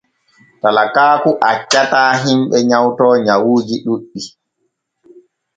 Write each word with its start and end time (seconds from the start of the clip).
Talakaaku 0.61 1.31
accataa 1.49 2.11
himɓe 2.23 2.57
nyawto 2.69 3.05
nyawuuji 3.25 3.75
ɗuuɗɗi. 3.83 4.21